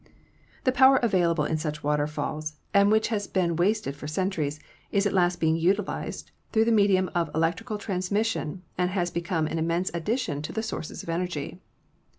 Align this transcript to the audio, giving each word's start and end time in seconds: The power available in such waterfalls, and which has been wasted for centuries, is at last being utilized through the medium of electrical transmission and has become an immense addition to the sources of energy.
The 0.63 0.71
power 0.71 0.95
available 0.97 1.45
in 1.45 1.57
such 1.59 1.83
waterfalls, 1.83 2.53
and 2.73 2.91
which 2.91 3.09
has 3.09 3.27
been 3.27 3.55
wasted 3.55 3.95
for 3.95 4.07
centuries, 4.07 4.59
is 4.91 5.05
at 5.05 5.13
last 5.13 5.39
being 5.39 5.57
utilized 5.57 6.31
through 6.51 6.65
the 6.65 6.71
medium 6.71 7.11
of 7.13 7.29
electrical 7.35 7.77
transmission 7.77 8.63
and 8.79 8.89
has 8.89 9.11
become 9.11 9.45
an 9.45 9.59
immense 9.59 9.91
addition 9.93 10.41
to 10.41 10.51
the 10.51 10.63
sources 10.63 11.03
of 11.03 11.09
energy. 11.09 11.59